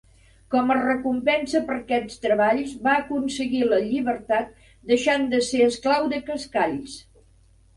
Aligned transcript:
Com 0.53 0.71
a 0.75 0.77
recompensa 0.77 1.59
per 1.67 1.75
aquests 1.75 2.23
treballs 2.23 2.73
va 2.87 2.95
aconseguir 3.03 3.61
la 3.75 3.79
llibertat 3.91 4.67
deixant 4.93 5.29
d'ésser 5.35 5.63
esclau 5.67 6.09
de 6.17 6.23
Cascalls. 6.33 6.99